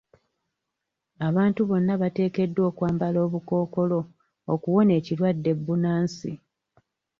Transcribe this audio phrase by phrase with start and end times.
[1.27, 3.99] Abantu bonna bateekeddwa okwambala obukookolo
[4.53, 6.31] okuwona ekirwadde bbunansi.